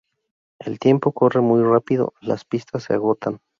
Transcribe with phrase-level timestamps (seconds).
[0.59, 3.39] El tiempo corre muy rápido, las pistas se agotan.